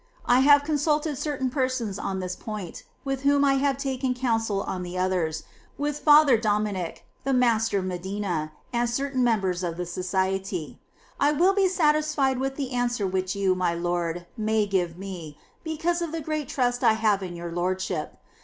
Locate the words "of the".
9.61-9.85, 16.01-16.21